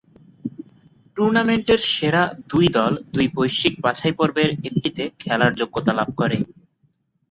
[1.17, 6.37] টুর্নামেন্টের সেরা দুই দল দুই বৈশ্বিক বাছাইপর্বের একটিতে খেলার যোগ্যতা লাভ করে।